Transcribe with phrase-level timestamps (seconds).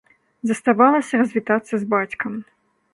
[0.51, 2.33] Заставалася развітацца з бацькам.